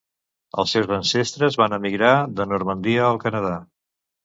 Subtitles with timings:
[0.63, 3.57] Els seus ancestres van emigrar de Normandia al Canadà.